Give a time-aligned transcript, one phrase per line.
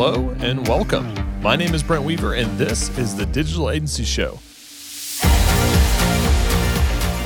[0.00, 1.12] Hello and welcome.
[1.42, 4.38] My name is Brent Weaver, and this is the Digital Agency Show.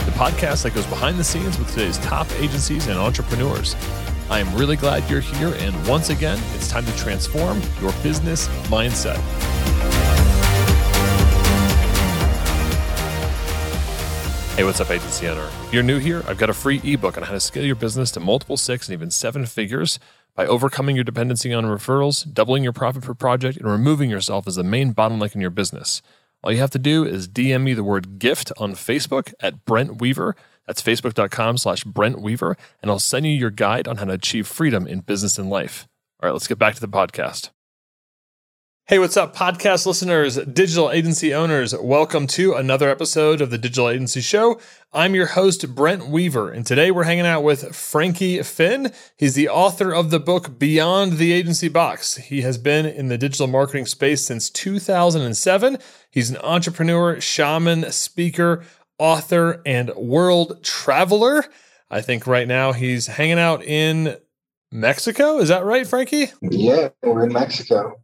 [0.07, 3.77] The podcast that goes behind the scenes with today's top agencies and entrepreneurs.
[4.31, 8.49] I am really glad you're here, and once again, it's time to transform your business
[8.69, 9.19] mindset.
[14.57, 15.47] Hey, what's up, agency owner?
[15.67, 18.11] If you're new here, I've got a free ebook on how to scale your business
[18.13, 19.99] to multiple six and even seven figures
[20.35, 24.57] by overcoming your dependency on referrals, doubling your profit per project, and removing yourself as
[24.57, 26.03] the main bottleneck in your business.
[26.43, 30.01] All you have to do is DM me the word gift on Facebook at Brent
[30.01, 30.35] Weaver.
[30.67, 34.47] That's facebook.com slash Brent Weaver, and I'll send you your guide on how to achieve
[34.47, 35.87] freedom in business and life.
[36.21, 37.51] All right, let's get back to the podcast.
[38.93, 41.75] Hey, what's up, podcast listeners, digital agency owners?
[41.75, 44.61] Welcome to another episode of the Digital Agency Show.
[44.93, 48.95] I'm your host, Brent Weaver, and today we're hanging out with Frankie Fihn.
[49.17, 52.17] He's the author of the book Beyond the Agency Box.
[52.17, 55.79] He has been in the digital marketing space since 2007.
[56.11, 58.63] He's an entrepreneur, shaman, speaker,
[58.99, 61.47] author, and world traveler.
[61.91, 64.19] I think right now he's hanging out in
[64.71, 65.39] Mexico.
[65.39, 66.31] Is that right, Frankie?
[66.43, 68.02] Yeah, we're in Mexico.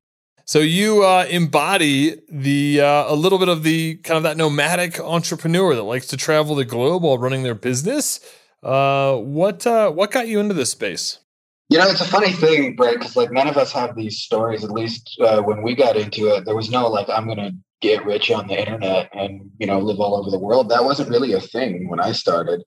[0.49, 4.99] So you uh, embody the uh, a little bit of the kind of that nomadic
[4.99, 8.19] entrepreneur that likes to travel the globe while running their business.
[8.63, 11.19] Uh, what uh, what got you into this space?
[11.69, 14.65] You know, it's a funny thing, Brett, because like none of us have these stories.
[14.65, 17.53] At least uh, when we got into it, there was no like I'm going to
[17.83, 20.71] get rich on the internet and you know live all over the world.
[20.71, 22.63] That wasn't really a thing when I started.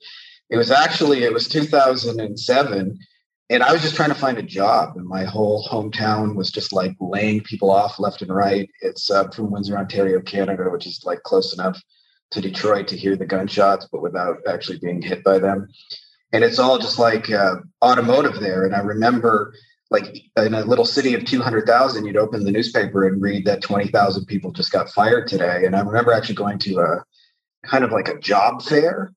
[0.51, 2.99] It was actually it was 2007
[3.51, 6.71] and I was just trying to find a job, and my whole hometown was just
[6.71, 8.69] like laying people off left and right.
[8.79, 11.77] It's uh, from Windsor, Ontario, Canada, which is like close enough
[12.31, 15.67] to Detroit to hear the gunshots, but without actually being hit by them.
[16.31, 18.63] And it's all just like uh, automotive there.
[18.63, 19.53] And I remember,
[19.89, 24.25] like in a little city of 200,000, you'd open the newspaper and read that 20,000
[24.27, 25.65] people just got fired today.
[25.65, 27.03] And I remember actually going to a
[27.65, 29.11] kind of like a job fair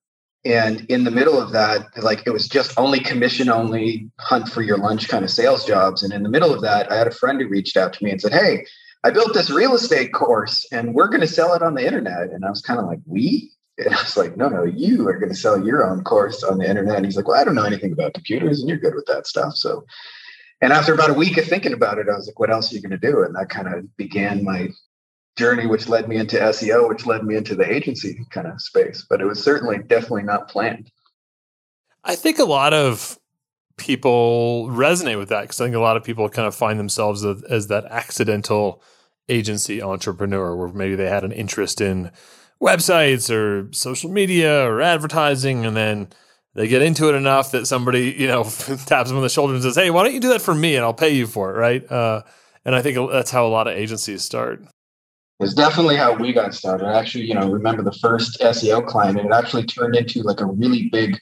[0.45, 4.61] and in the middle of that like it was just only commission only hunt for
[4.61, 6.03] your lunch kind of sales jobs.
[6.03, 8.11] And in the middle of that i had a friend who reached out to me
[8.11, 8.65] and said hey
[9.03, 12.29] i built this real estate course and we're going to sell it on the internet.
[12.29, 13.51] And i was kind of like we?
[13.77, 16.59] And i was like no no you are going to sell your own course on
[16.59, 16.97] the internet.
[16.97, 19.27] And he's like well i don't know anything about computers and you're good with that
[19.27, 19.55] stuff.
[19.55, 19.85] So
[20.61, 22.75] and after about a week of thinking about it i was like what else are
[22.75, 23.23] you going to do?
[23.23, 24.69] And that kind of began my
[25.35, 29.05] journey, which led me into SEO, which led me into the agency kind of space.
[29.09, 30.91] But it was certainly definitely not planned.
[32.03, 33.17] I think a lot of
[33.77, 37.25] people resonate with that because I think a lot of people kind of find themselves
[37.25, 38.81] as, as, that accidental
[39.27, 42.11] agency entrepreneur where maybe they had an interest in
[42.61, 46.07] websites or social media or advertising and then
[46.53, 48.43] they get into it enough that somebody you know
[48.85, 50.75] taps them on the shoulder and says hey why don't you do that for me
[50.75, 52.21] and i'll pay you for it right uh,
[52.63, 54.63] and i think that's how a lot of agencies start
[55.39, 56.87] was definitely how we got started.
[56.87, 60.39] I actually, you know, remember the first SEO client, and it actually turned into like
[60.39, 61.19] a really big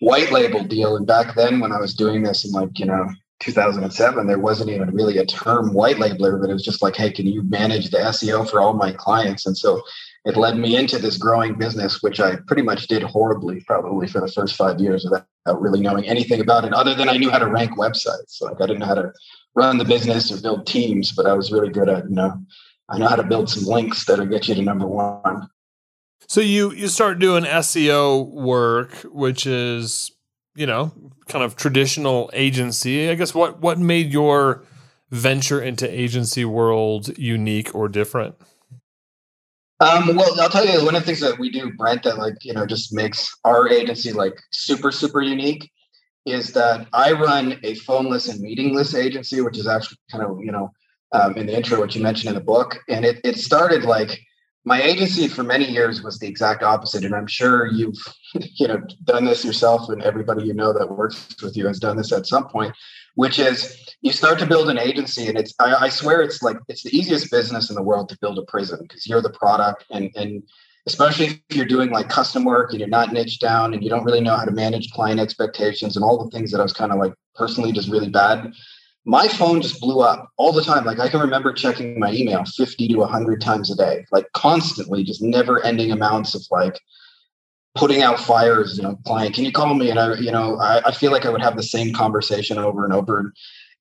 [0.00, 0.96] white label deal.
[0.96, 3.08] And back then, when I was doing this in like, you know,
[3.40, 7.10] 2007, there wasn't even really a term white labeler, but it was just like, hey,
[7.10, 9.46] can you manage the SEO for all my clients?
[9.46, 9.82] And so
[10.24, 14.20] it led me into this growing business, which I pretty much did horribly, probably for
[14.20, 17.38] the first five years without really knowing anything about it, other than I knew how
[17.38, 18.40] to rank websites.
[18.40, 19.12] Like I didn't know how to
[19.54, 22.40] run the business or build teams, but I was really good at, you know,
[22.88, 25.48] I know how to build some links that'll get you to number one.
[26.28, 30.10] So you you start doing SEO work, which is
[30.54, 30.92] you know
[31.28, 33.10] kind of traditional agency.
[33.10, 34.64] I guess what what made your
[35.10, 38.34] venture into agency world unique or different?
[39.78, 42.36] Um, well, I'll tell you one of the things that we do, Brent, that like
[42.42, 45.70] you know just makes our agency like super super unique
[46.24, 50.50] is that I run a phoneless and meetingless agency, which is actually kind of you
[50.50, 50.70] know
[51.12, 52.78] um, in the intro, what you mentioned in the book.
[52.88, 54.20] And it, it started like
[54.64, 57.04] my agency for many years was the exact opposite.
[57.04, 57.96] And I'm sure you've,
[58.34, 61.96] you know, done this yourself and everybody you know that works with you has done
[61.96, 62.74] this at some point,
[63.14, 66.58] which is you start to build an agency and it's, I, I swear it's like,
[66.68, 69.84] it's the easiest business in the world to build a prison because you're the product
[69.90, 70.42] and, and
[70.86, 74.04] especially if you're doing like custom work and you're not niche down and you don't
[74.04, 76.92] really know how to manage client expectations and all the things that I was kind
[76.92, 78.52] of like personally just really bad
[79.06, 80.84] my phone just blew up all the time.
[80.84, 85.04] Like I can remember checking my email 50 to 100 times a day, like constantly,
[85.04, 86.80] just never ending amounts of like
[87.76, 89.90] putting out fires, you know, client, can you call me?
[89.90, 92.84] And I, you know, I, I feel like I would have the same conversation over
[92.84, 93.32] and over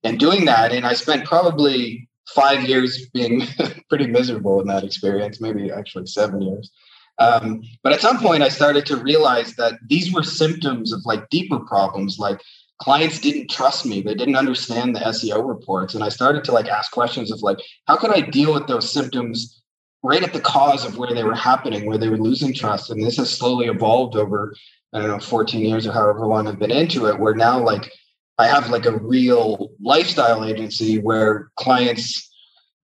[0.04, 0.72] and doing that.
[0.72, 3.48] And I spent probably five years being
[3.90, 6.70] pretty miserable in that experience, maybe actually seven years.
[7.18, 11.30] Um, but at some point, I started to realize that these were symptoms of like
[11.30, 12.42] deeper problems, like
[12.80, 14.02] clients didn't trust me.
[14.02, 15.96] They didn't understand the SEO reports.
[15.96, 18.92] And I started to like ask questions of like, how can I deal with those
[18.92, 19.62] symptoms
[20.04, 22.90] right at the cause of where they were happening, where they were losing trust?
[22.90, 24.54] And this has slowly evolved over,
[24.94, 27.92] I don't know, 14 years or however long I've been into it, where now like
[28.38, 32.30] I have like a real lifestyle agency where clients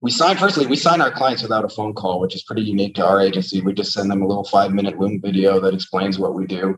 [0.00, 2.94] we sign firstly we sign our clients without a phone call which is pretty unique
[2.96, 6.18] to our agency we just send them a little five minute loom video that explains
[6.18, 6.76] what we do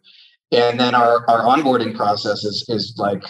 [0.55, 3.23] and then our, our onboarding process is, is like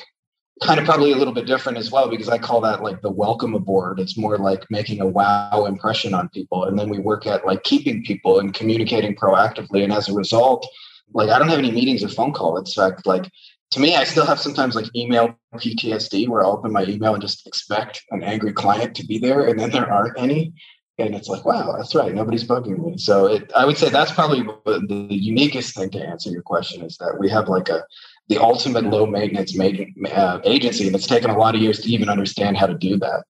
[0.63, 3.11] kind of probably a little bit different as well because I call that like the
[3.11, 3.99] welcome aboard.
[3.99, 6.65] It's more like making a wow impression on people.
[6.65, 9.83] And then we work at like keeping people and communicating proactively.
[9.83, 10.67] And as a result,
[11.13, 12.61] like I don't have any meetings or phone calls.
[12.61, 13.29] It's fact like
[13.73, 17.23] to me, I still have sometimes like email PTSD where I'll open my email and
[17.23, 20.53] just expect an angry client to be there and then there aren't any
[20.99, 22.97] and it's like wow that's right nobody's bugging me.
[22.99, 26.97] So it, i would say that's probably the, uniquest thing to answer your question is
[26.99, 27.85] that we have like a
[28.29, 32.09] the ultimate low maintenance uh, agency and it's taken a lot of years to even
[32.09, 33.25] understand how to do that.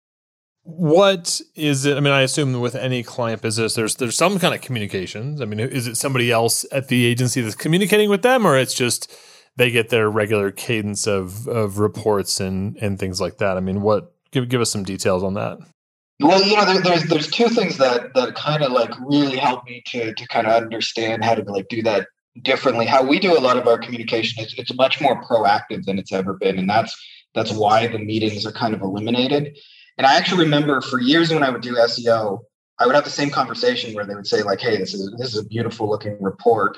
[0.64, 4.54] What is it i mean i assume with any client business there's there's some kind
[4.54, 5.42] of communications.
[5.42, 8.74] I mean is it somebody else at the agency that's communicating with them or it's
[8.74, 9.12] just
[9.58, 13.58] they get their regular cadence of of reports and and things like that?
[13.58, 15.60] I mean what give give us some details on that
[16.22, 19.66] well, you know, there, there's there's two things that that kind of like really help
[19.66, 22.08] me to to kind of understand how to like do that
[22.42, 22.86] differently.
[22.86, 26.12] How we do a lot of our communication is it's much more proactive than it's
[26.12, 26.96] ever been, and that's
[27.34, 29.58] that's why the meetings are kind of eliminated.
[29.98, 32.40] And I actually remember for years when I would do SEO,
[32.80, 35.34] I would have the same conversation where they would say like, "Hey, this is this
[35.34, 36.78] is a beautiful looking report,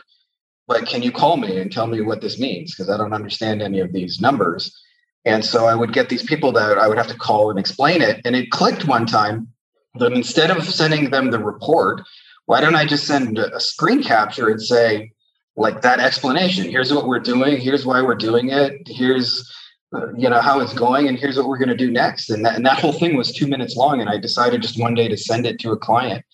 [0.68, 2.74] but can you call me and tell me what this means?
[2.74, 4.78] Because I don't understand any of these numbers."
[5.25, 8.02] And so I would get these people that I would have to call and explain
[8.02, 8.22] it.
[8.25, 9.48] And it clicked one time
[9.96, 12.02] that instead of sending them the report,
[12.46, 15.12] why don't I just send a screen capture and say,
[15.56, 16.70] like that explanation?
[16.70, 17.60] Here's what we're doing.
[17.60, 18.74] Here's why we're doing it.
[18.88, 19.50] Here's
[19.94, 22.44] uh, you know how it's going and here's what we're going to do next and
[22.44, 25.08] that, and that whole thing was two minutes long and i decided just one day
[25.08, 26.25] to send it to a client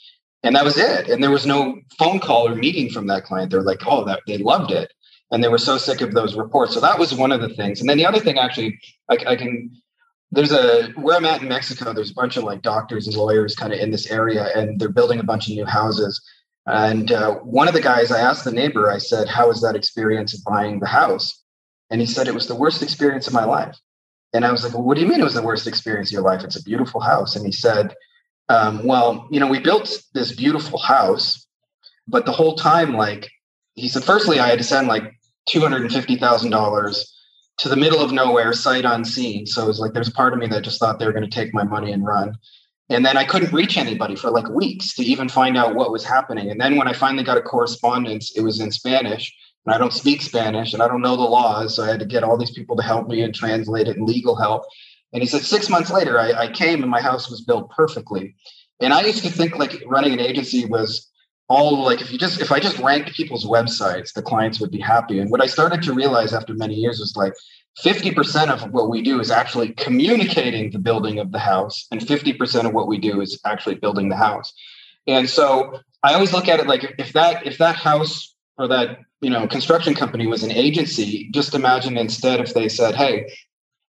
[0.44, 3.52] and that was it and there was no phone call or meeting from that client
[3.52, 4.94] they're like oh that they loved it
[5.32, 6.74] and they were so sick of those reports.
[6.74, 7.80] So that was one of the things.
[7.80, 8.80] And then the other thing, actually,
[9.10, 9.72] I, I can.
[10.32, 11.92] There's a where I'm at in Mexico.
[11.92, 14.90] There's a bunch of like doctors and lawyers kind of in this area, and they're
[14.90, 16.22] building a bunch of new houses.
[16.68, 19.76] And uh, one of the guys, I asked the neighbor, I said, "How was that
[19.76, 21.44] experience of buying the house?"
[21.90, 23.76] And he said, "It was the worst experience of my life."
[24.34, 26.14] And I was like, well, "What do you mean it was the worst experience of
[26.14, 26.44] your life?
[26.44, 27.96] It's a beautiful house." And he said,
[28.50, 31.48] um, "Well, you know, we built this beautiful house,
[32.08, 33.30] but the whole time, like."
[33.76, 35.19] He said, firstly, I had to send like
[35.50, 37.06] $250,000
[37.58, 39.46] to the middle of nowhere, sight unseen.
[39.46, 41.36] So it was like there's part of me that just thought they were going to
[41.36, 42.38] take my money and run.
[42.90, 46.04] And then I couldn't reach anybody for like weeks to even find out what was
[46.04, 46.50] happening.
[46.50, 49.32] And then when I finally got a correspondence, it was in Spanish.
[49.66, 51.76] And I don't speak Spanish and I don't know the laws.
[51.76, 54.08] So I had to get all these people to help me and translate it and
[54.08, 54.64] legal help.
[55.14, 58.36] And he said, six months later, I, I came and my house was built perfectly.
[58.80, 61.10] And I used to think like running an agency was
[61.50, 64.80] all like if you just if I just ranked people's websites, the clients would be
[64.80, 65.20] happy.
[65.20, 67.34] And what I started to realize after many years was like
[67.84, 72.66] 50% of what we do is actually communicating the building of the house, and 50%
[72.66, 74.54] of what we do is actually building the house.
[75.08, 79.00] And so I always look at it like if that if that house or that
[79.22, 83.26] you know construction company was an agency, just imagine instead if they said, "Hey,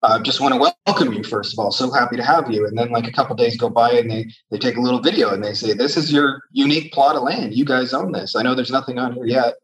[0.03, 2.65] uh, just want to welcome you first of all so happy to have you.
[2.67, 5.33] And then like a couple days go by and they they take a little video
[5.33, 7.55] and they say this is your unique plot of land.
[7.55, 8.35] You guys own this.
[8.35, 9.55] I know there's nothing on here yet.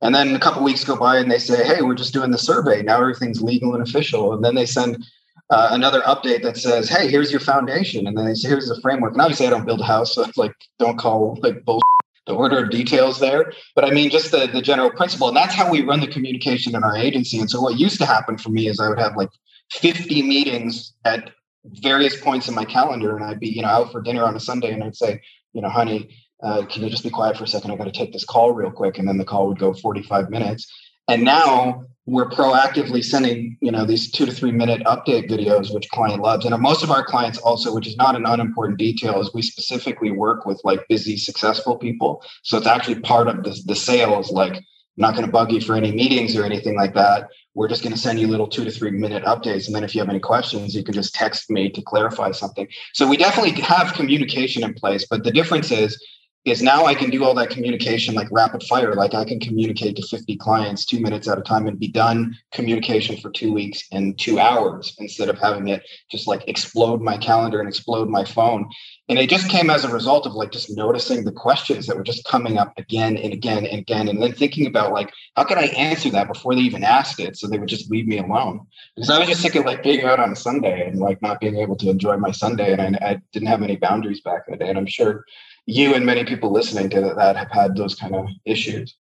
[0.00, 2.38] And then a couple weeks go by and they say hey we're just doing the
[2.38, 2.82] survey.
[2.82, 4.32] Now everything's legal and official.
[4.32, 5.04] And then they send
[5.50, 8.06] uh, another update that says hey here's your foundation.
[8.06, 9.12] And then they say here's the framework.
[9.14, 11.82] And obviously i don't build a house so it's like don't call like bull
[12.28, 13.52] the order of details there.
[13.74, 16.76] But i mean just the, the general principle and that's how we run the communication
[16.76, 17.40] in our agency.
[17.40, 19.30] And so what used to happen for me is i would have like
[19.72, 21.30] 50 meetings at
[21.64, 24.40] various points in my calendar and I'd be, you know, out for dinner on a
[24.40, 27.48] Sunday and I'd say, you know, honey, uh, can you just be quiet for a
[27.48, 27.70] second?
[27.70, 28.98] I got to take this call real quick.
[28.98, 30.70] And then the call would go 45 minutes.
[31.08, 35.88] And now we're proactively sending, you know, these two to three minute update videos, which
[35.88, 36.44] client loves.
[36.44, 40.10] And most of our clients also, which is not an unimportant detail, is we specifically
[40.10, 42.22] work with like busy, successful people.
[42.42, 44.62] So it's actually part of the, the sales, like I'm
[44.96, 47.92] not going to bug you for any meetings or anything like that we're just going
[47.92, 49.66] to send you little two to three minute updates.
[49.66, 52.66] And then if you have any questions, you can just text me to clarify something.
[52.94, 56.02] So we definitely have communication in place, but the difference is
[56.44, 58.94] is now I can do all that communication like rapid fire.
[58.94, 62.36] Like I can communicate to 50 clients two minutes at a time and be done
[62.50, 67.16] communication for two weeks in two hours instead of having it just like explode my
[67.16, 68.68] calendar and explode my phone.
[69.08, 72.02] And it just came as a result of like just noticing the questions that were
[72.02, 74.08] just coming up again and again and again.
[74.08, 77.36] And then thinking about like, how could I answer that before they even asked it?
[77.36, 78.66] So they would just leave me alone.
[78.96, 81.40] Because I was just sick of like being out on a Sunday and like not
[81.40, 82.72] being able to enjoy my Sunday.
[82.72, 84.70] And I, I didn't have any boundaries back in the day.
[84.70, 85.24] And I'm sure
[85.66, 88.96] you and many people listening to that have had those kind of issues.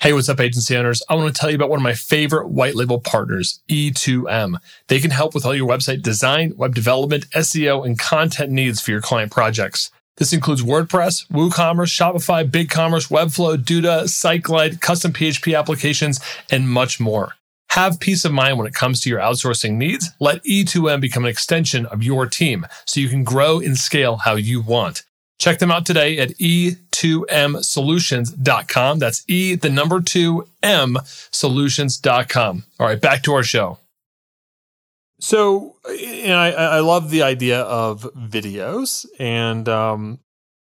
[0.00, 1.02] Hey, what's up, agency owners?
[1.08, 4.58] I want to tell you about one of my favorite white label partners, E2M.
[4.88, 8.90] They can help with all your website design, web development, SEO, and content needs for
[8.90, 9.90] your client projects.
[10.18, 17.34] This includes WordPress, WooCommerce, Shopify, BigCommerce, Webflow, Duda, SiteGlide, custom PHP applications, and much more.
[17.76, 20.08] Have peace of mind when it comes to your outsourcing needs.
[20.18, 24.36] Let E2M become an extension of your team so you can grow and scale how
[24.36, 25.02] you want.
[25.38, 28.98] Check them out today at e2msolutions.com.
[28.98, 30.96] That's E, the number two M
[31.30, 32.64] solutions.com.
[32.80, 33.76] All right, back to our show.
[35.20, 40.20] So, you know, I, I love the idea of videos and, um,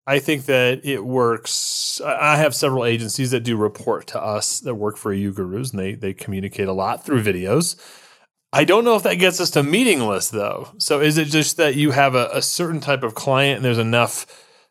[0.08, 2.00] I think that it works.
[2.00, 5.92] I have several agencies that do report to us that work for UGurus, and they
[5.92, 7.76] they communicate a lot through videos.
[8.50, 10.70] I don't know if that gets us to meetingless though.
[10.78, 13.76] So is it just that you have a, a certain type of client and there's
[13.76, 14.24] enough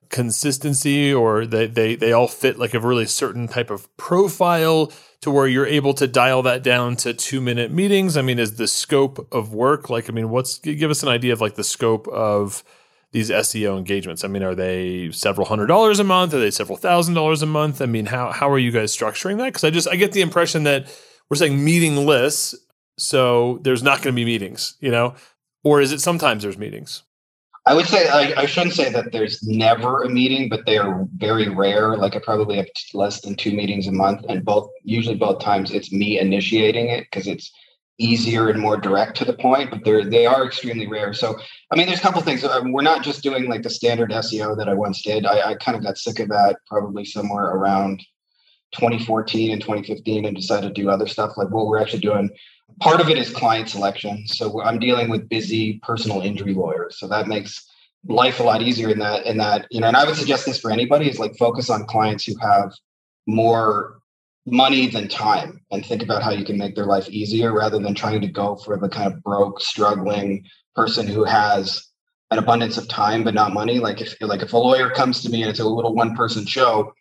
[0.10, 4.92] consistency, or they they they all fit like a really certain type of profile
[5.22, 8.18] to where you're able to dial that down to two minute meetings?
[8.18, 10.10] I mean, is the scope of work like?
[10.10, 12.64] I mean, what's give us an idea of like the scope of
[13.12, 14.24] these SEO engagements?
[14.24, 16.34] I mean, are they several hundred dollars a month?
[16.34, 17.82] Are they several thousand dollars a month?
[17.82, 19.46] I mean, how how are you guys structuring that?
[19.46, 20.88] Because I just I get the impression that
[21.30, 22.56] we're saying meetingless,
[22.98, 25.16] so there's not going to be meetings, you know,
[25.64, 27.04] or is it sometimes there's meetings?
[27.68, 31.06] I would say I, I, shouldn't say that there's never a meeting, but they are
[31.18, 31.98] very rare.
[31.98, 35.72] Like I probably have less than two meetings a month, and both usually both times
[35.72, 37.52] it's me initiating it because it's
[38.00, 41.14] easier and more direct to the point, but they're they are extremely rare.
[41.14, 41.40] So
[41.72, 42.44] I mean, there's a couple things.
[42.44, 45.26] Um, we're not just doing like the standard SEO that I once did.
[45.26, 48.00] I, I kind of got sick of that probably somewhere around
[48.74, 52.30] 2014 and 2015, and decided to do other stuff like what we're actually doing.
[52.82, 54.28] Part of it is client selection.
[54.28, 57.00] So I'm dealing with busy personal injury lawyers.
[57.00, 57.66] So that makes
[58.08, 59.88] life a lot easier in that in that you know.
[59.88, 62.74] And I would suggest this for anybody is like focus on clients who have
[63.26, 63.97] more
[64.48, 67.94] money than time and think about how you can make their life easier rather than
[67.94, 71.86] trying to go for the kind of broke struggling person who has
[72.32, 73.80] an abundance of time but not money.
[73.80, 76.46] Like if like if a lawyer comes to me and it's a little one person
[76.46, 76.94] show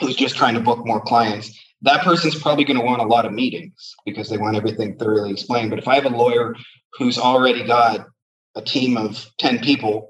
[0.00, 3.26] who's just trying to book more clients that person's probably going to want a lot
[3.26, 5.70] of meetings because they want everything thoroughly explained.
[5.70, 6.54] But if i have a lawyer
[6.94, 8.06] who's already got
[8.54, 10.08] a team of 10 people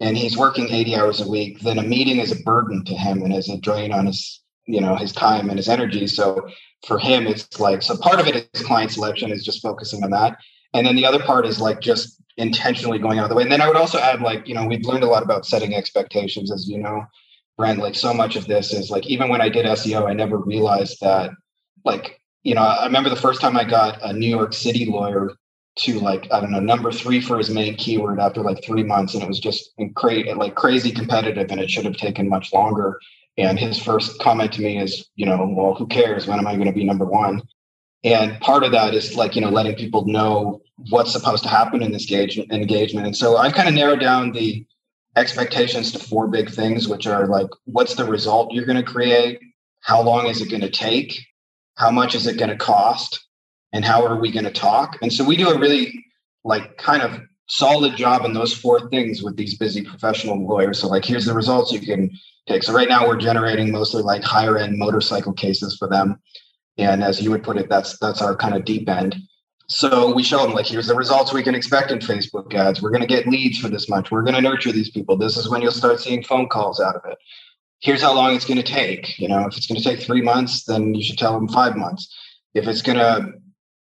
[0.00, 3.22] and he's working 80 hours a week then a meeting is a burden to him
[3.22, 6.06] and is a drain on his you know his time and his energy.
[6.06, 6.48] So
[6.86, 10.10] for him it's like so part of it is client selection is just focusing on
[10.10, 10.38] that.
[10.74, 13.42] And then the other part is like just intentionally going out of the way.
[13.42, 15.74] And then i would also add like you know we've learned a lot about setting
[15.74, 17.04] expectations as you know
[17.56, 17.78] brent.
[17.78, 20.98] Like so much of this is like even when i did seo i never realized
[21.00, 21.30] that
[21.84, 25.30] like you know i remember the first time i got a new york city lawyer
[25.76, 29.14] to like i don't know number three for his main keyword after like three months.
[29.14, 32.98] And it was just cra- like crazy competitive and it should have taken much longer
[33.38, 36.26] and his first comment to me is, you know, well, who cares?
[36.26, 37.42] When am I going to be number one?
[38.04, 41.82] And part of that is like, you know, letting people know what's supposed to happen
[41.82, 43.06] in this engagement.
[43.06, 44.64] And so I've kind of narrowed down the
[45.16, 49.40] expectations to four big things, which are like, what's the result you're going to create?
[49.80, 51.18] How long is it going to take?
[51.76, 53.26] How much is it going to cost?
[53.72, 54.96] And how are we going to talk?
[55.02, 56.04] And so we do a really
[56.44, 60.80] like kind of solid job in those four things with these busy professional lawyers.
[60.80, 62.10] So like, here's the results you can
[62.48, 62.62] take.
[62.62, 66.20] So right now we're generating mostly like higher end motorcycle cases for them.
[66.78, 69.16] And as you would put it, that's that's our kind of deep end.
[69.68, 72.80] So we show them like, here's the results we can expect in Facebook ads.
[72.80, 74.10] We're going to get leads for this much.
[74.10, 75.16] We're going to nurture these people.
[75.16, 77.18] This is when you'll start seeing phone calls out of it.
[77.80, 79.18] Here's how long it's going to take.
[79.18, 81.76] You know, if it's going to take three months, then you should tell them five
[81.76, 82.14] months.
[82.54, 83.32] If it's going to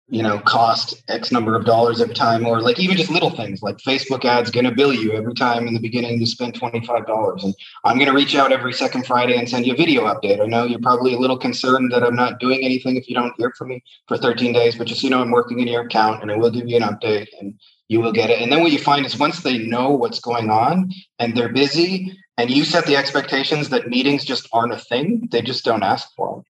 [0.08, 3.64] you know, cost X number of dollars every time, or like even just little things
[3.64, 7.44] like Facebook ads going to bill you every time in the beginning you spend $25.
[7.44, 10.40] And I'm going to reach out every second Friday and send you a video update.
[10.40, 13.34] I know you're probably a little concerned that I'm not doing anything if you don't
[13.38, 16.22] hear from me for 13 days, but just, you know, I'm working in your account
[16.22, 18.42] and I will give you an update and you will get it.
[18.42, 22.16] And then what you find is once they know what's going on and they're busy
[22.38, 26.10] and you set the expectations that meetings just aren't a thing, they just don't ask
[26.16, 26.44] for them.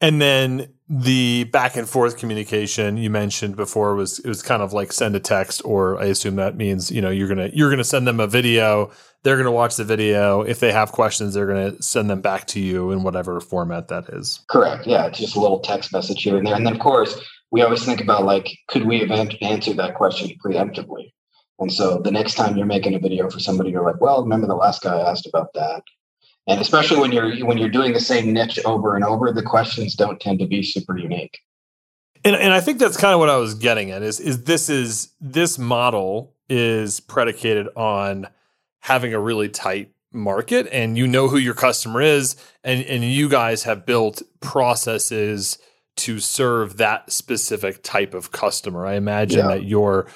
[0.00, 4.72] And then the back and forth communication you mentioned before was it was kind of
[4.72, 7.84] like send a text or I assume that means you know you're gonna you're gonna
[7.84, 8.90] send them a video.
[9.22, 10.40] They're gonna watch the video.
[10.42, 14.08] If they have questions they're gonna send them back to you in whatever format that
[14.08, 14.40] is.
[14.48, 14.86] Correct.
[14.86, 16.54] Yeah it's just a little text message here and there.
[16.54, 19.10] And then of course we always think about like could we have
[19.42, 21.12] answered that question preemptively?
[21.58, 24.46] And so the next time you're making a video for somebody you're like well remember
[24.46, 25.82] the last guy asked about that
[26.48, 29.94] and especially when you're when you're doing the same niche over and over the questions
[29.94, 31.38] don't tend to be super unique.
[32.24, 34.68] And, and i think that's kind of what i was getting at is is this
[34.68, 38.26] is this model is predicated on
[38.80, 43.28] having a really tight market and you know who your customer is and and you
[43.28, 45.58] guys have built processes
[45.98, 48.86] to serve that specific type of customer.
[48.86, 49.48] I imagine yeah.
[49.48, 50.06] that your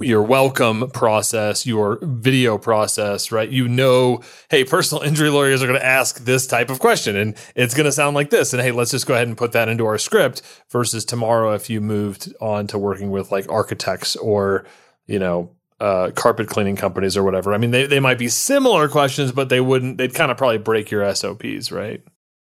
[0.00, 3.48] your welcome process, your video process, right?
[3.50, 7.36] You know, hey, personal injury lawyers are going to ask this type of question and
[7.54, 8.54] it's going to sound like this.
[8.54, 10.40] And hey, let's just go ahead and put that into our script
[10.70, 14.64] versus tomorrow if you moved on to working with like architects or,
[15.06, 17.52] you know, uh, carpet cleaning companies or whatever.
[17.52, 20.56] I mean, they, they might be similar questions, but they wouldn't, they'd kind of probably
[20.56, 22.02] break your SOPs, right?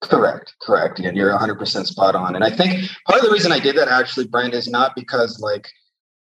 [0.01, 1.00] Correct, correct.
[1.00, 2.36] And you're 100% spot on.
[2.36, 5.39] And I think part of the reason I did that actually, Brent, is not because
[5.39, 5.67] like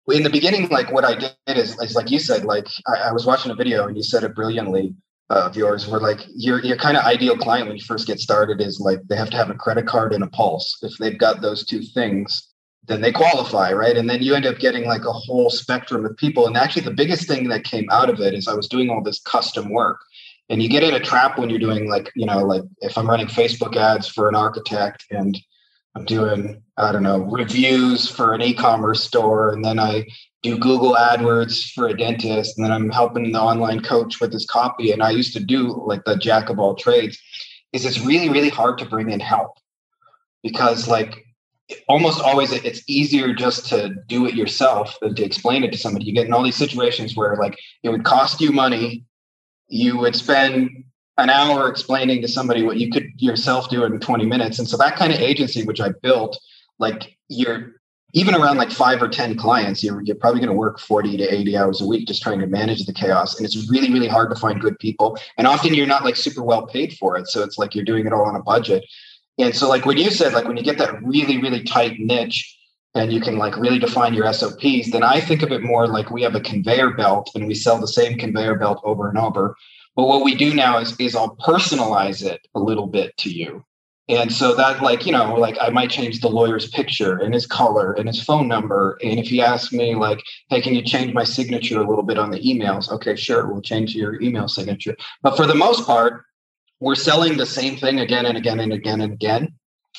[0.07, 3.11] in the beginning, like what I did is, is like you said, like I, I
[3.11, 4.95] was watching a video and you said it brilliantly
[5.29, 8.19] uh, of yours where like your your kind of ideal client when you first get
[8.19, 10.77] started is like they have to have a credit card and a pulse.
[10.81, 12.53] If they've got those two things,
[12.87, 13.97] then they qualify, right?
[13.97, 16.47] And then you end up getting like a whole spectrum of people.
[16.47, 19.01] And actually, the biggest thing that came out of it is I was doing all
[19.01, 19.99] this custom work
[20.49, 23.09] and you get in a trap when you're doing like you know like if i'm
[23.09, 25.37] running facebook ads for an architect and
[25.95, 30.05] i'm doing i don't know reviews for an e-commerce store and then i
[30.43, 34.45] do google adwords for a dentist and then i'm helping the online coach with his
[34.45, 37.19] copy and i used to do like the jack of all trades
[37.75, 39.51] is it's really really hard to bring in help.
[40.41, 41.25] Because like
[41.89, 46.05] almost always it's easier just to do it yourself than to explain it to somebody.
[46.05, 49.03] You get in all these situations where like it would cost you money
[49.67, 50.83] you would spend
[51.17, 54.59] an hour explaining to somebody what you could yourself do in 20 minutes.
[54.59, 56.39] And so that kind of agency, which I built,
[56.77, 57.75] like you're
[58.13, 61.33] even around like five or 10 clients, you're, you're probably going to work 40 to
[61.33, 63.37] 80 hours a week just trying to manage the chaos.
[63.37, 65.17] And it's really, really hard to find good people.
[65.37, 67.27] And often you're not like super well paid for it.
[67.27, 68.85] So it's like you're doing it all on a budget.
[69.37, 72.54] And so, like when you said, like when you get that really, really tight niche,
[72.95, 76.09] and you can like really define your SOPs, then I think of it more like
[76.09, 79.55] we have a conveyor belt and we sell the same conveyor belt over and over.
[79.95, 83.63] But what we do now is, is I'll personalize it a little bit to you.
[84.07, 87.47] And so that like, you know, like I might change the lawyer's picture and his
[87.47, 88.97] color and his phone number.
[89.03, 92.19] And if he asks me like, hey, can you change my signature a little bit
[92.19, 92.91] on the emails?
[92.91, 94.95] Okay, sure, we'll change your email signature.
[95.21, 96.23] But for the most part,
[96.79, 99.53] we're selling the same thing again and again and again and again.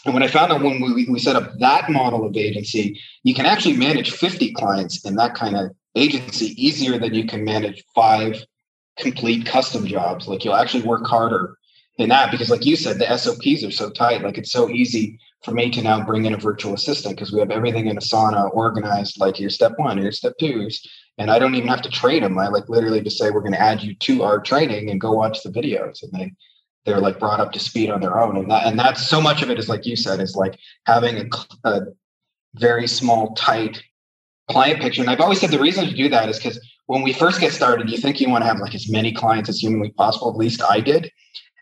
[0.06, 3.34] And when I found out when we, we set up that model of agency, you
[3.34, 7.84] can actually manage 50 clients in that kind of agency easier than you can manage
[7.92, 8.44] five
[8.98, 10.28] complete custom jobs.
[10.28, 11.58] Like you'll actually work harder
[11.98, 14.22] than that because, like you said, the SOPs are so tight.
[14.22, 17.40] Like it's so easy for me to now bring in a virtual assistant because we
[17.40, 19.18] have everything in Asana organized.
[19.18, 20.68] Like here's step one, here's step two,
[21.18, 22.38] and I don't even have to train them.
[22.38, 25.12] I like literally just say we're going to add you to our training and go
[25.12, 26.32] watch the videos, and they
[26.86, 28.36] they're like brought up to speed on their own.
[28.36, 31.18] And that and that's so much of it is like you said is like having
[31.18, 31.80] a, a
[32.54, 33.82] very small tight
[34.50, 35.02] client picture.
[35.02, 37.52] And i've always said the reason to do that is because when we first get
[37.52, 40.36] started you think you want to have like as many clients as humanly possible at
[40.36, 41.10] least i did.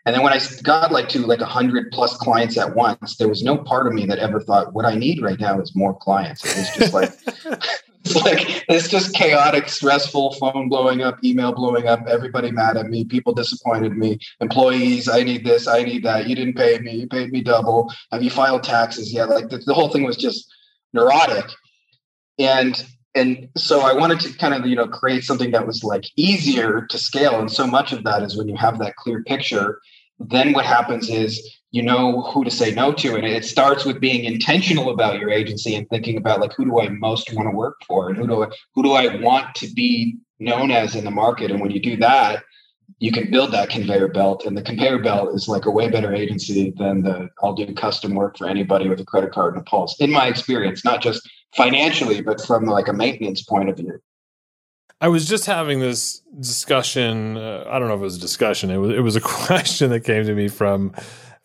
[0.05, 3.41] And then when i got like to like 100 plus clients at once there was
[3.43, 6.45] no part of me that ever thought what i need right now is more clients.
[6.45, 7.11] It was just like
[8.05, 12.87] it's like it's just chaotic, stressful, phone blowing up, email blowing up, everybody mad at
[12.87, 16.27] me, people disappointed me, employees, I need this, I need that.
[16.27, 17.91] You didn't pay me, you paid me double.
[18.11, 19.29] Have you filed taxes yet?
[19.29, 20.47] Like the, the whole thing was just
[20.93, 21.45] neurotic.
[22.37, 26.05] And and so I wanted to kind of you know create something that was like
[26.15, 27.39] easier to scale.
[27.39, 29.79] And so much of that is when you have that clear picture,
[30.19, 33.99] then what happens is you know who to say no to and it starts with
[33.99, 37.55] being intentional about your agency and thinking about like who do i most want to
[37.55, 41.03] work for and who do i who do i want to be known as in
[41.03, 42.43] the market and when you do that
[42.99, 46.15] you can build that conveyor belt and the conveyor belt is like a way better
[46.15, 49.69] agency than the i'll do custom work for anybody with a credit card and a
[49.69, 53.99] pulse in my experience not just financially but from like a maintenance point of view
[55.01, 57.35] I was just having this discussion.
[57.35, 58.71] Uh, I don't know if it was a discussion.
[58.71, 60.93] It was it was a question that came to me from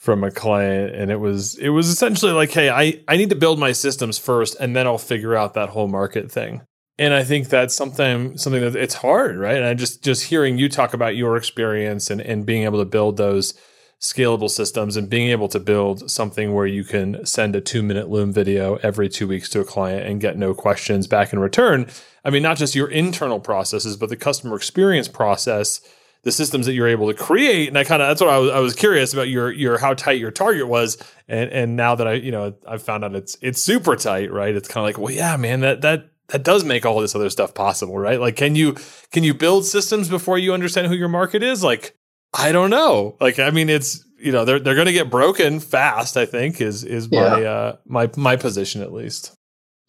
[0.01, 3.37] from a client and it was it was essentially like hey I I need to
[3.37, 6.63] build my systems first and then I'll figure out that whole market thing.
[6.99, 9.57] And I think that's something something that it's hard, right?
[9.57, 12.87] And I just just hearing you talk about your experience and and being able to
[12.87, 13.53] build those
[14.01, 18.09] scalable systems and being able to build something where you can send a two minute
[18.09, 21.87] Loom video every two weeks to a client and get no questions back in return.
[22.25, 25.83] I mean, not just your internal processes, but the customer experience process,
[26.23, 27.69] the systems that you're able to create.
[27.69, 29.95] And I kind of, that's what I was, I was curious about your, your, how
[29.95, 30.99] tight your target was.
[31.29, 34.55] And, and now that I, you know, I've found out it's, it's super tight, right?
[34.55, 37.31] It's kind of like, well, yeah, man, that, that, that does make all this other
[37.31, 38.21] stuff possible, right?
[38.21, 38.77] Like, can you,
[39.13, 41.65] can you build systems before you understand who your market is?
[41.65, 41.97] Like,
[42.33, 43.17] I don't know.
[43.21, 46.17] Like, I mean, it's you know they're they're going to get broken fast.
[46.17, 47.51] I think is is my yeah.
[47.51, 49.35] uh, my my position at least.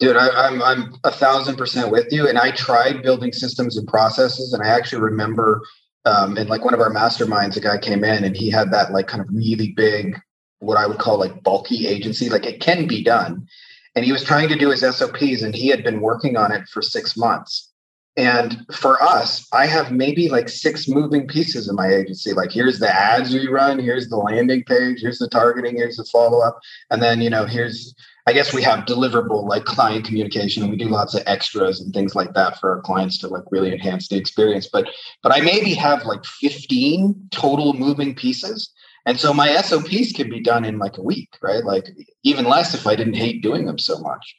[0.00, 2.28] Dude, I, I'm I'm a thousand percent with you.
[2.28, 5.60] And I tried building systems and processes, and I actually remember
[6.04, 8.92] um, in like one of our masterminds, a guy came in and he had that
[8.92, 10.18] like kind of really big,
[10.58, 12.28] what I would call like bulky agency.
[12.28, 13.46] Like it can be done,
[13.94, 16.68] and he was trying to do his SOPs, and he had been working on it
[16.68, 17.72] for six months.
[18.16, 22.34] And for us, I have maybe like six moving pieces in my agency.
[22.34, 26.04] Like here's the ads we run, here's the landing page, here's the targeting, here's the
[26.04, 26.58] follow up,
[26.90, 27.94] and then you know here's
[28.26, 31.92] I guess we have deliverable like client communication, and we do lots of extras and
[31.92, 34.68] things like that for our clients to like really enhance the experience.
[34.72, 34.88] But
[35.22, 38.70] but I maybe have like 15 total moving pieces.
[39.04, 41.64] And so my SOPs can be done in like a week, right?
[41.64, 41.88] Like
[42.22, 44.36] even less if I didn't hate doing them so much.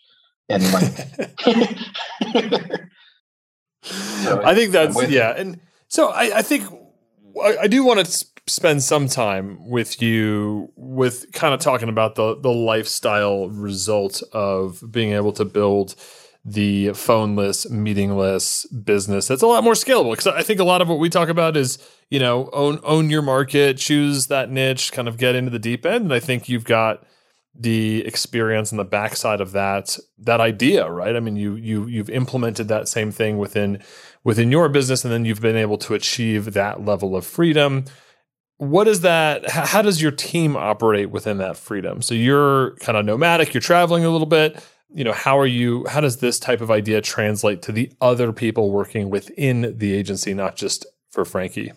[0.48, 0.90] And like
[3.84, 6.64] So I think that's yeah, and so I, I think
[7.42, 12.16] I, I do want to spend some time with you with kind of talking about
[12.16, 15.96] the the lifestyle result of being able to build
[16.46, 20.12] the phoneless, meetingless business that's a lot more scalable.
[20.12, 21.78] Because I think a lot of what we talk about is,
[22.10, 25.86] you know, own own your market, choose that niche, kind of get into the deep
[25.86, 26.06] end.
[26.06, 27.06] And I think you've got
[27.56, 32.10] the experience and the backside of that that idea right i mean you you you've
[32.10, 33.80] implemented that same thing within
[34.24, 37.86] within your business and then you've been able to achieve that level of freedom
[38.64, 43.06] what is that how does your team operate within that freedom so you're kind of
[43.06, 46.62] nomadic you're traveling a little bit you know how are you how does this type
[46.62, 51.72] of idea translate to the other people working within the agency not just for frankie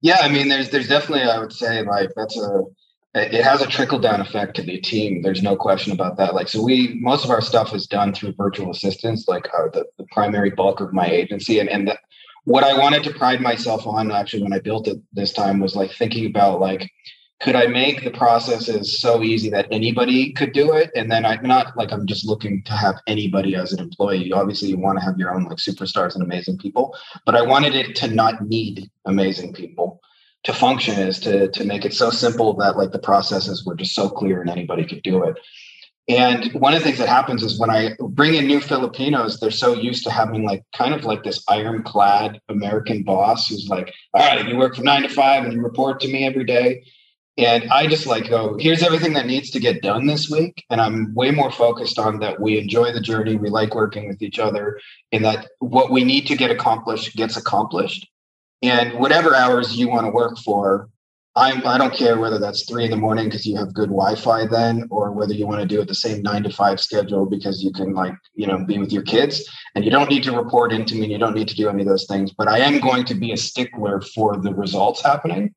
[0.00, 2.62] yeah i mean there's there's definitely i would say like that's a
[3.16, 5.22] it has a trickle down effect to the team.
[5.22, 6.34] There's no question about that.
[6.34, 9.86] Like, so we, most of our stuff is done through virtual assistants, like uh, the,
[9.96, 11.58] the primary bulk of my agency.
[11.58, 11.98] And, and the,
[12.46, 15.74] what I wanted to pride myself on actually when I built it this time was
[15.74, 16.88] like thinking about like,
[17.40, 20.90] could I make the processes so easy that anybody could do it?
[20.94, 24.32] And then I'm not like I'm just looking to have anybody as an employee.
[24.32, 27.74] Obviously, you want to have your own like superstars and amazing people, but I wanted
[27.74, 30.00] it to not need amazing people
[30.44, 33.96] to function is to to make it so simple that like the processes were just
[33.96, 35.36] so clear and anybody could do it.
[36.08, 39.50] And one of the things that happens is when I bring in new Filipinos, they're
[39.50, 44.24] so used to having like kind of like this ironclad American boss who's like, all
[44.24, 46.84] right, you work from nine to five and you report to me every day.
[47.38, 50.64] And I just like go, here's everything that needs to get done this week.
[50.70, 54.22] And I'm way more focused on that we enjoy the journey, we like working with
[54.22, 58.08] each other, and that what we need to get accomplished gets accomplished
[58.62, 60.88] and whatever hours you want to work for
[61.36, 64.46] I'm, I don't care whether that's three in the morning because you have good Wi-Fi
[64.46, 67.62] then, or whether you want to do it the same nine to five schedule because
[67.62, 70.72] you can like you know be with your kids and you don't need to report
[70.72, 71.02] into me.
[71.02, 72.32] And you don't need to do any of those things.
[72.32, 75.54] But I am going to be a stickler for the results happening,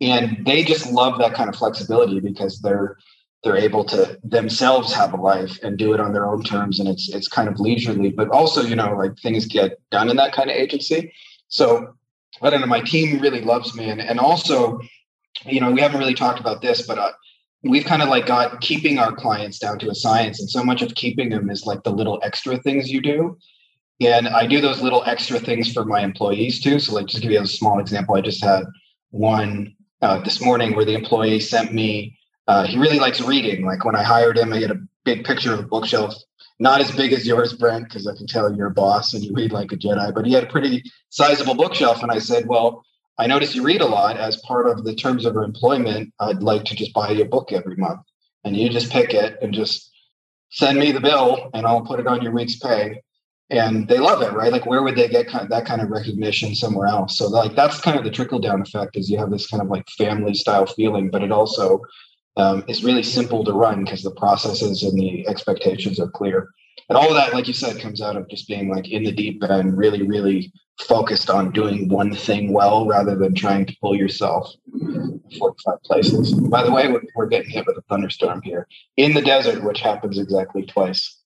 [0.00, 2.96] and they just love that kind of flexibility because they're
[3.42, 6.88] they're able to themselves have a life and do it on their own terms, and
[6.88, 10.32] it's it's kind of leisurely, but also you know like things get done in that
[10.32, 11.12] kind of agency.
[11.48, 11.94] So
[12.42, 13.90] I don't know, my team really loves me.
[13.90, 14.80] And, and also,
[15.46, 17.12] you know, we haven't really talked about this, but uh,
[17.62, 20.40] we've kind of like got keeping our clients down to a science.
[20.40, 23.38] And so much of keeping them is like the little extra things you do.
[24.00, 26.78] And I do those little extra things for my employees too.
[26.78, 28.14] So, like, just give you a small example.
[28.14, 28.64] I just had
[29.10, 33.66] one uh, this morning where the employee sent me, uh, he really likes reading.
[33.66, 36.14] Like, when I hired him, I get a big picture of a bookshelf
[36.60, 39.32] not as big as yours, Brent, because I can tell you're a boss and you
[39.34, 42.02] read like a Jedi, but he had a pretty sizable bookshelf.
[42.02, 42.84] And I said, Well,
[43.18, 44.16] I notice you read a lot.
[44.16, 47.52] As part of the terms of employment, I'd like to just buy you a book
[47.52, 48.00] every month.
[48.44, 49.90] And you just pick it and just
[50.50, 53.02] send me the bill and I'll put it on your week's pay.
[53.50, 54.52] And they love it, right?
[54.52, 57.18] Like, where would they get kind of that kind of recognition somewhere else?
[57.18, 59.68] So, like, that's kind of the trickle down effect is you have this kind of
[59.68, 61.82] like family style feeling, but it also
[62.36, 66.50] um, is really simple to run because the processes and the expectations are clear.
[66.90, 69.12] And all of that, like you said, comes out of just being like in the
[69.12, 73.94] deep end, really, really focused on doing one thing well rather than trying to pull
[73.94, 74.52] yourself
[75.38, 76.34] 45 places.
[76.34, 79.80] By the way, we're, we're getting hit with a thunderstorm here in the desert, which
[79.80, 81.20] happens exactly twice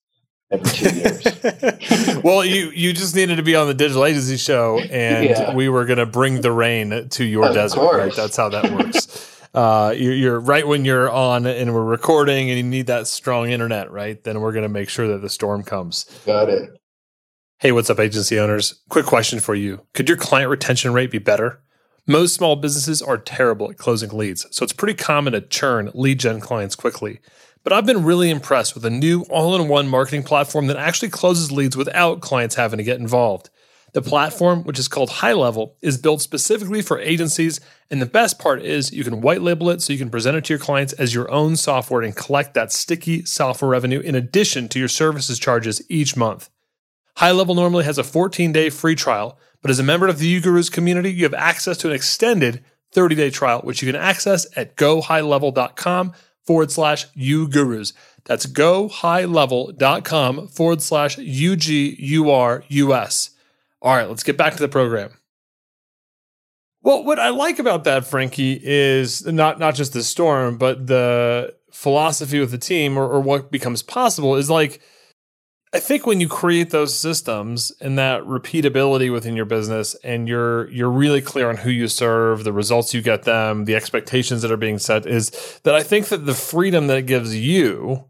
[0.51, 2.19] every two years.
[2.23, 5.55] well, you you just needed to be on the digital agency show, and yeah.
[5.55, 7.79] we were going to bring the rain to your of desert.
[7.79, 7.97] Course.
[7.97, 9.04] Right, that's how that works.
[9.55, 13.49] Uh, you're, you're, right when you're on and we're recording and you need that strong
[13.49, 14.21] internet, right?
[14.23, 16.05] Then we're going to make sure that the storm comes.
[16.25, 16.69] Got it.
[17.59, 18.81] Hey, what's up, agency owners?
[18.89, 19.85] Quick question for you.
[19.93, 21.61] Could your client retention rate be better?
[22.05, 26.19] Most small businesses are terrible at closing leads, so it's pretty common to churn lead
[26.19, 27.19] gen clients quickly.
[27.63, 31.09] But I've been really impressed with a new all in one marketing platform that actually
[31.09, 33.49] closes leads without clients having to get involved.
[33.95, 37.61] The platform, which is called High Level, is built specifically for agencies.
[37.89, 40.43] And the best part is you can white label it so you can present it
[40.43, 44.67] to your clients as your own software and collect that sticky software revenue in addition
[44.67, 46.49] to your services charges each month.
[47.15, 50.41] High Level normally has a 14 day free trial, but as a member of the
[50.41, 54.45] UGurus community, you have access to an extended 30 day trial, which you can access
[54.57, 56.11] at gohighlevel.com
[56.45, 57.93] forward slash UGurus.
[58.25, 63.29] That's gohighlevel.com forward slash U G U R U S.
[63.85, 65.11] All right, let's get back to the program.
[66.81, 71.55] Well, what I like about that, Frankie, is not not just the storm, but the
[71.71, 74.81] philosophy with the team or, or what becomes possible is like
[75.71, 80.67] I think when you create those systems and that repeatability within your business and you're
[80.71, 84.51] you're really clear on who you serve, the results you get them, the expectations that
[84.51, 88.05] are being set is that I think that the freedom that it gives you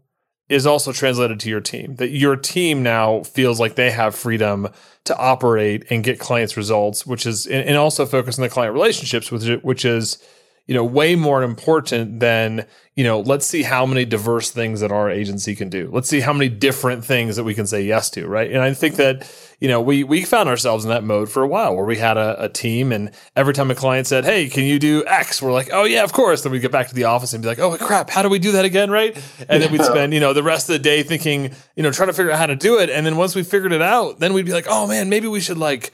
[0.48, 1.96] is also translated to your team.
[1.96, 4.68] That your team now feels like they have freedom
[5.04, 9.30] to operate and get clients results, which is and also focus on the client relationships,
[9.30, 10.18] which which is
[10.66, 14.90] you know way more important than you know let's see how many diverse things that
[14.90, 15.88] our agency can do.
[15.92, 18.50] Let's see how many different things that we can say yes to right?
[18.50, 21.48] And i think that you know we we found ourselves in that mode for a
[21.48, 24.64] while where we had a, a team and every time a client said hey can
[24.64, 25.40] you do x?
[25.40, 26.42] we're like oh yeah of course.
[26.42, 28.38] Then we get back to the office and be like oh crap how do we
[28.38, 28.90] do that again?
[28.90, 29.16] Right?
[29.48, 32.08] And then we'd spend you know the rest of the day thinking you know trying
[32.08, 32.90] to figure out how to do it.
[32.90, 35.40] And then once we figured it out then we'd be like oh man maybe we
[35.40, 35.92] should like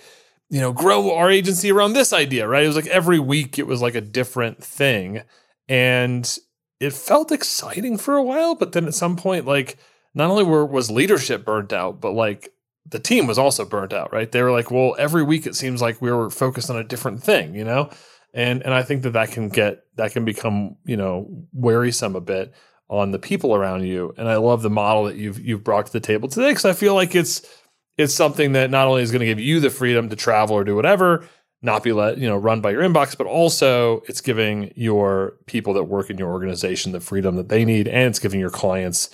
[0.53, 2.63] you know, grow our agency around this idea, right?
[2.63, 5.23] It was like every week it was like a different thing.
[5.67, 6.39] And
[6.79, 9.79] it felt exciting for a while, but then at some point, like
[10.15, 12.51] not only were was leadership burnt out, but like
[12.85, 14.31] the team was also burnt out, right?
[14.31, 17.23] They were like, well, every week it seems like we were focused on a different
[17.23, 17.89] thing, you know?
[18.35, 22.21] And and I think that that can get that can become, you know, wearisome a
[22.21, 22.53] bit
[22.91, 24.13] on the people around you.
[24.19, 26.75] And I love the model that you've you've brought to the table today because I
[26.75, 27.41] feel like it's
[27.97, 30.65] it's something that not only is going to give you the freedom to travel or
[30.65, 31.27] do whatever,
[31.63, 35.75] not be let, you know, run by your inbox, but also it's giving your people
[35.75, 39.11] that work in your organization the freedom that they need and it's giving your clients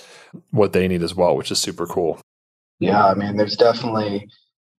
[0.50, 2.20] what they need as well, which is super cool.
[2.80, 4.28] Yeah, I mean, there's definitely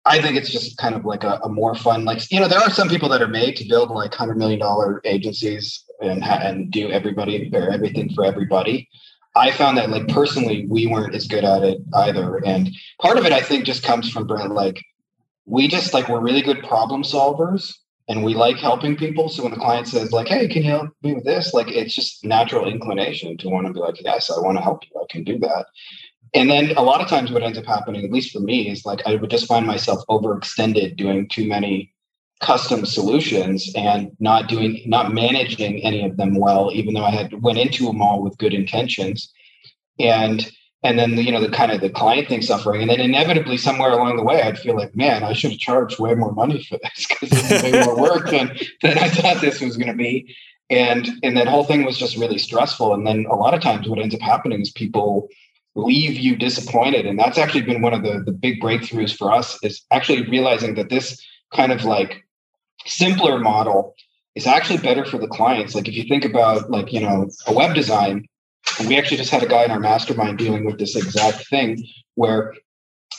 [0.06, 2.60] I think it's just kind of like a, a, more fun, like you know, there
[2.60, 6.72] are some people that are made to build like hundred million dollar agencies and and
[6.72, 8.90] do everybody or everything for everybody.
[9.36, 12.44] I found that like personally, we weren't as good at it either.
[12.46, 14.54] And part of it, I think, just comes from Brent.
[14.54, 14.84] Like
[15.46, 17.74] we just like we're really good problem solvers
[18.08, 19.30] and we like helping people.
[19.30, 21.96] So when the client says like, "Hey, can you help me with this?" Like it's
[21.96, 25.00] just natural inclination to want to be like, "Yes, I want to help you.
[25.00, 25.68] I can do that."
[26.34, 28.86] And then a lot of times, what ends up happening, at least for me, is
[28.86, 31.94] like I would just find myself overextended doing too many
[32.40, 37.42] custom solutions and not doing not managing any of them well even though i had
[37.42, 39.32] went into them all with good intentions.
[40.00, 40.50] And
[40.82, 43.58] and then the, you know the kind of the client thing suffering and then inevitably
[43.58, 46.64] somewhere along the way i'd feel like man i should have charged way more money
[46.64, 49.94] for this because it's way more work than, than i thought this was going to
[49.98, 50.34] be.
[50.70, 52.94] And and that whole thing was just really stressful.
[52.94, 55.28] And then a lot of times what ends up happening is people
[55.76, 57.06] leave you disappointed.
[57.06, 60.76] And that's actually been one of the the big breakthroughs for us is actually realizing
[60.76, 62.24] that this kind of like
[62.86, 63.96] simpler model
[64.36, 65.76] is actually better for the clients.
[65.76, 68.28] Like if you think about like, you know, a web design,
[68.88, 71.84] we actually just had a guy in our mastermind dealing with this exact thing
[72.16, 72.54] where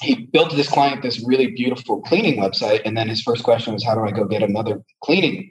[0.00, 2.80] he built this client this really beautiful cleaning website.
[2.84, 5.50] And then his first question was, how do I go get another cleaning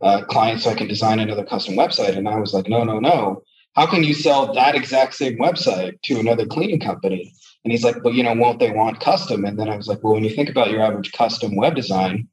[0.00, 2.16] uh, client so I can design another custom website?
[2.16, 3.42] And I was like, no, no, no.
[3.74, 7.32] How can you sell that exact same website to another cleaning company?
[7.64, 9.44] And he's like, well, you know, won't they want custom?
[9.44, 12.28] And then I was like, well, when you think about your average custom web design,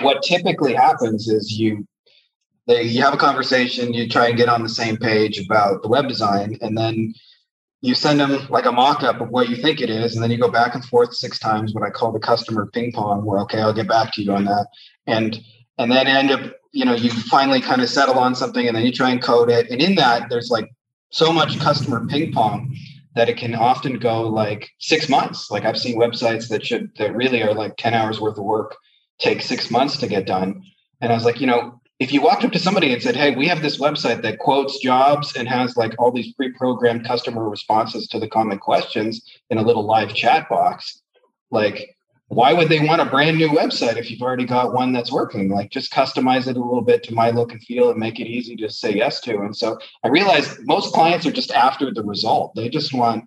[0.00, 1.86] what typically happens is you
[2.66, 5.88] they you have a conversation, you try and get on the same page about the
[5.88, 7.14] web design, and then
[7.82, 10.38] you send them like a mock-up of what you think it is, and then you
[10.38, 13.60] go back and forth six times, what I call the customer ping pong, where okay,
[13.60, 14.68] I'll get back to you on that.
[15.06, 15.38] And
[15.78, 18.84] and then end up, you know, you finally kind of settle on something and then
[18.84, 19.70] you try and code it.
[19.70, 20.70] And in that, there's like
[21.10, 22.74] so much customer ping pong
[23.16, 25.50] that it can often go like six months.
[25.50, 28.76] Like I've seen websites that should that really are like 10 hours worth of work
[29.18, 30.62] take six months to get done.
[31.00, 33.34] And I was like, you know, if you walked up to somebody and said, Hey,
[33.34, 38.08] we have this website that quotes jobs and has like all these pre-programmed customer responses
[38.08, 41.02] to the common questions in a little live chat box,
[41.50, 41.96] like
[42.28, 45.50] why would they want a brand new website if you've already got one that's working?
[45.50, 48.26] Like just customize it a little bit to my look and feel and make it
[48.26, 49.40] easy to say yes to.
[49.40, 52.54] And so I realized most clients are just after the result.
[52.54, 53.24] They just want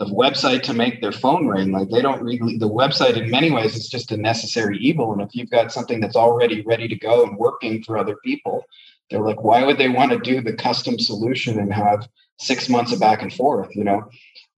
[0.00, 1.70] the website to make their phone ring.
[1.70, 5.12] Like they don't really, the website in many ways is just a necessary evil.
[5.12, 8.64] And if you've got something that's already ready to go and working for other people,
[9.10, 12.08] they're like, why would they want to do the custom solution and have
[12.38, 14.08] six months of back and forth, you know?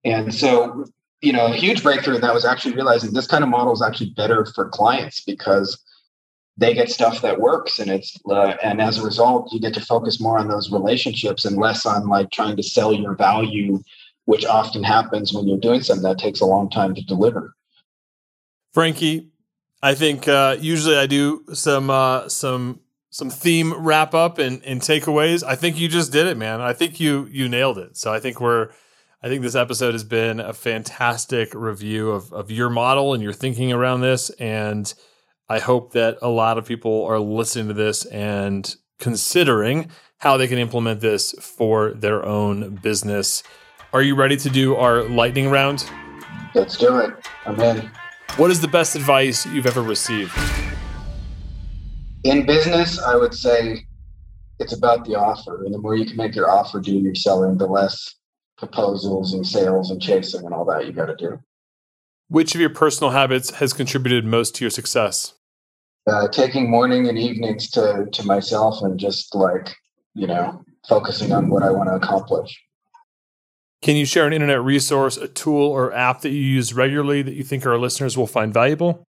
[0.04, 0.86] And so
[1.22, 4.10] you know, a huge breakthrough that was actually realizing this kind of model is actually
[4.10, 5.82] better for clients because
[6.56, 9.80] they get stuff that works and it's uh, and as a result you get to
[9.80, 13.82] focus more on those relationships and less on like trying to sell your value
[14.24, 17.54] which often happens when you're doing something that takes a long time to deliver
[18.72, 19.30] frankie
[19.82, 22.80] i think uh, usually i do some uh, some
[23.10, 26.72] some theme wrap up and, and takeaways i think you just did it man i
[26.72, 28.70] think you you nailed it so i think we're
[29.24, 33.32] I think this episode has been a fantastic review of, of your model and your
[33.32, 34.30] thinking around this.
[34.30, 34.92] And
[35.48, 40.48] I hope that a lot of people are listening to this and considering how they
[40.48, 43.44] can implement this for their own business.
[43.94, 45.84] Are you ready to do our lightning round?
[46.54, 47.12] Let's do it.
[47.44, 47.90] I'm in.
[48.38, 50.32] What is the best advice you've ever received?
[52.24, 53.86] In business, I would say
[54.58, 55.66] it's about the offer.
[55.66, 58.14] And the more you can make your offer do your selling, the less
[58.56, 61.38] proposals and sales and chasing and all that you got to do.
[62.28, 65.34] Which of your personal habits has contributed most to your success?
[66.06, 69.74] Uh, taking morning and evenings to to myself and just like
[70.14, 72.58] you know focusing on what I want to accomplish.
[73.82, 77.34] Can you share an internet resource, a tool, or app that you use regularly that
[77.34, 79.04] you think our listeners will find valuable?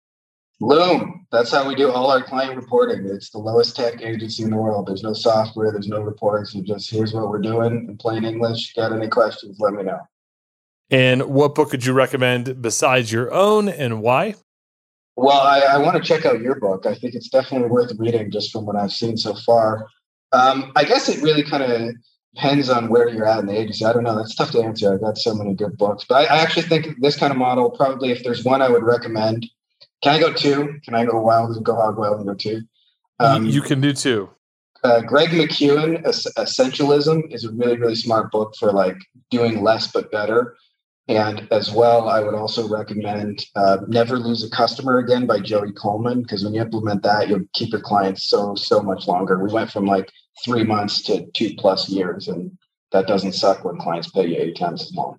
[0.61, 1.27] Loom.
[1.31, 3.07] That's how we do all our client reporting.
[3.07, 4.87] It's the lowest tech agency in the world.
[4.87, 6.55] There's no software, there's no reports.
[6.55, 8.73] You just here's what we're doing in plain English.
[8.75, 9.59] Got any questions?
[9.61, 10.01] Let me know.
[10.91, 14.37] And what book could you recommend besides your own and why?
[15.17, 16.87] Well, I, I want to check out your book.
[16.87, 19.87] I think it's definitely worth reading just from what I've seen so far.
[20.33, 21.95] Um, I guess it really kind of
[22.35, 23.85] depends on where you're at in the agency.
[23.85, 24.17] I don't know.
[24.17, 24.95] That's tough to answer.
[24.95, 26.05] I've got so many good books.
[26.09, 28.83] But I, I actually think this kind of model, probably if there's one I would
[28.83, 29.47] recommend,
[30.03, 30.81] can I go two?
[30.85, 32.63] Can I go wild and go hog wild and go two?
[33.21, 34.31] Um, you can do two.
[34.83, 38.97] Uh, Greg McKeown, Essentialism, is a really, really smart book for like
[39.31, 40.57] doing less but better.
[41.09, 45.73] And as well, I would also recommend uh, Never Lose a Customer Again by Joey
[45.73, 49.43] Coleman, because when you implement that, you'll keep your clients so, so much longer.
[49.43, 50.11] We went from like
[50.45, 52.57] three months to two plus years, and
[52.93, 55.19] that doesn't suck when clients pay you eight times as long.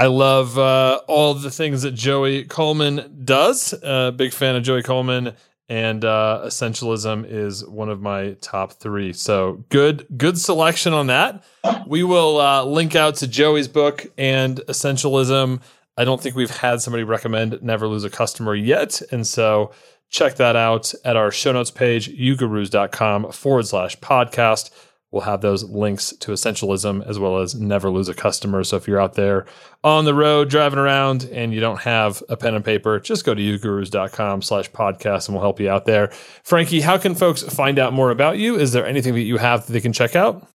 [0.00, 3.74] I love uh, all the things that Joey Coleman does.
[3.82, 5.34] Uh, big fan of Joey Coleman,
[5.68, 9.12] and uh, Essentialism is one of my top three.
[9.12, 11.44] So good, good selection on that.
[11.86, 15.60] We will uh, link out to Joey's book and Essentialism.
[15.96, 19.72] I don't think we've had somebody recommend Never Lose a Customer yet, and so
[20.10, 24.70] check that out at our show notes page, ugurus.com forward slash podcast.
[25.10, 28.62] We'll have those links to essentialism as well as never lose a customer.
[28.62, 29.46] So if you're out there
[29.82, 33.34] on the road driving around and you don't have a pen and paper, just go
[33.34, 36.08] to ugurus.com slash podcast and we'll help you out there.
[36.42, 38.56] Frankie, how can folks find out more about you?
[38.56, 40.46] Is there anything that you have that they can check out?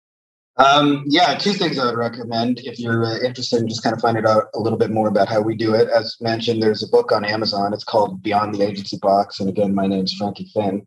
[0.57, 4.01] Um, yeah, two things I would recommend if you're uh, interested in just kind of
[4.01, 5.89] finding out a little bit more about how we do it.
[5.89, 7.73] As mentioned, there's a book on Amazon.
[7.73, 9.39] It's called Beyond the Agency Box.
[9.39, 10.85] And again, my name is Frankie Fihn.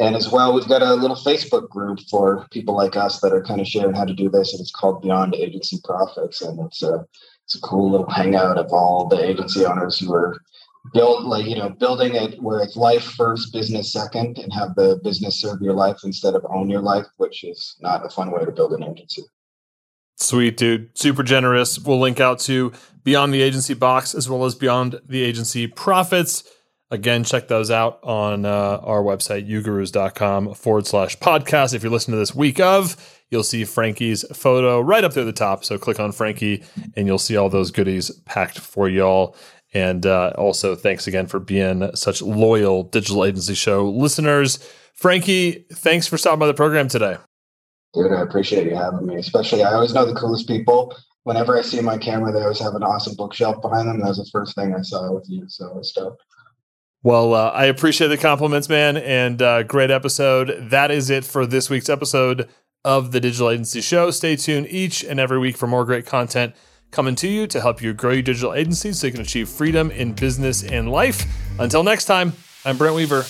[0.00, 3.42] And as well, we've got a little Facebook group for people like us that are
[3.42, 4.52] kind of sharing how to do this.
[4.52, 6.42] And it's called Beyond Agency Profits.
[6.42, 7.06] And it's a,
[7.44, 10.36] it's a cool little hangout of all the agency owners who are
[10.92, 15.00] build like, you know, building it where it's life first, business second, and have the
[15.04, 18.44] business serve your life instead of own your life, which is not a fun way
[18.44, 19.22] to build an agency.
[20.16, 20.96] Sweet, dude.
[20.96, 21.78] Super generous.
[21.78, 26.44] We'll link out to Beyond the Agency Box as well as Beyond the Agency Profits.
[26.94, 31.74] Again, check those out on uh, our website, ugurus.com forward slash podcast.
[31.74, 32.96] If you're listening to this week of,
[33.32, 35.64] you'll see Frankie's photo right up there at the top.
[35.64, 36.62] So click on Frankie
[36.94, 39.34] and you'll see all those goodies packed for y'all.
[39.72, 44.64] And uh, also, thanks again for being such loyal digital agency show listeners.
[44.92, 47.16] Frankie, thanks for stopping by the program today.
[47.92, 49.16] Dude, I appreciate you having me.
[49.16, 50.96] Especially, I always know the coolest people.
[51.24, 53.98] Whenever I see my camera, they always have an awesome bookshelf behind them.
[53.98, 55.46] That was the first thing I saw with you.
[55.48, 56.20] So it's dope.
[57.04, 60.70] Well, uh, I appreciate the compliments, man, and uh, great episode.
[60.70, 62.48] That is it for this week's episode
[62.82, 64.10] of the Digital Agency Show.
[64.10, 66.54] Stay tuned each and every week for more great content
[66.92, 69.90] coming to you to help you grow your digital agency so you can achieve freedom
[69.90, 71.26] in business and life.
[71.58, 72.32] Until next time,
[72.64, 73.26] I'm Brent Weaver.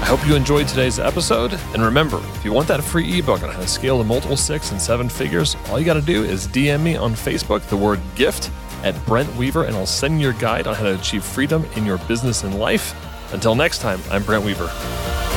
[0.00, 1.54] I hope you enjoyed today's episode.
[1.72, 4.72] And remember, if you want that free ebook on how to scale to multiple six
[4.72, 7.98] and seven figures, all you got to do is DM me on Facebook the word
[8.14, 8.50] gift
[8.82, 11.84] at Brent Weaver, and I'll send you your guide on how to achieve freedom in
[11.84, 12.94] your business and life.
[13.32, 15.27] Until next time, I'm Brent Weaver.